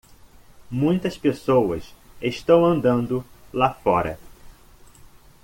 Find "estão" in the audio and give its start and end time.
2.23-2.65